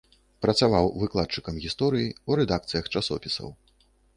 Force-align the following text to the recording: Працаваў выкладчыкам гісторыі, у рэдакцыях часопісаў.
Працаваў 0.45 0.87
выкладчыкам 1.03 1.59
гісторыі, 1.65 2.09
у 2.29 2.41
рэдакцыях 2.41 2.85
часопісаў. 2.95 3.47